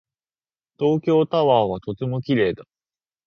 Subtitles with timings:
[0.79, 2.63] 東京タワーはとても綺麗だ。